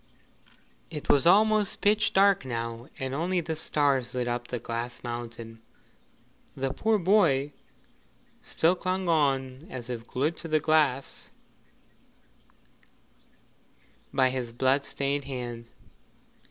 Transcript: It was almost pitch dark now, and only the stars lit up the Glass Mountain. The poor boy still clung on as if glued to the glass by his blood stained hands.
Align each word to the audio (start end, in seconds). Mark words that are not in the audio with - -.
It 0.89 1.09
was 1.09 1.27
almost 1.27 1.79
pitch 1.79 2.11
dark 2.11 2.43
now, 2.43 2.87
and 2.97 3.13
only 3.13 3.39
the 3.39 3.55
stars 3.55 4.15
lit 4.15 4.27
up 4.27 4.47
the 4.47 4.57
Glass 4.57 5.03
Mountain. 5.03 5.61
The 6.57 6.73
poor 6.73 6.97
boy 6.97 7.53
still 8.41 8.73
clung 8.75 9.07
on 9.07 9.67
as 9.69 9.91
if 9.91 10.07
glued 10.07 10.37
to 10.37 10.47
the 10.47 10.59
glass 10.59 11.29
by 14.11 14.31
his 14.31 14.51
blood 14.51 14.85
stained 14.85 15.25
hands. 15.25 15.69